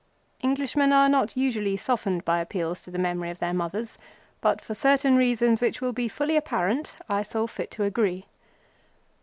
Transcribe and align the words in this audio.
Englishmen 0.41 0.91
are 0.91 1.07
not 1.07 1.37
usually 1.37 1.77
softened 1.77 2.25
by 2.25 2.39
appeals 2.39 2.81
to 2.81 2.89
the 2.89 2.97
memory 2.97 3.29
of 3.29 3.37
their 3.37 3.53
mothers, 3.53 3.99
but 4.41 4.59
for 4.59 4.73
certain 4.73 5.15
reasons, 5.15 5.61
which 5.61 5.79
will 5.79 5.93
be 5.93 6.07
fully 6.07 6.35
apparent, 6.35 6.95
I 7.07 7.21
saw 7.21 7.45
fit 7.45 7.69
to 7.69 7.83
agree. 7.83 8.25